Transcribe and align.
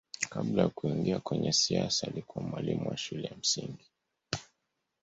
kabla 0.29 0.61
ya 0.63 0.69
kuingia 0.69 1.19
kwenye 1.19 1.51
siasa 1.53 2.07
alikuwa 2.07 2.45
mwalimu 2.45 2.89
wa 2.89 2.97
shule 2.97 3.27
ya 3.27 3.37
msingi 3.37 3.91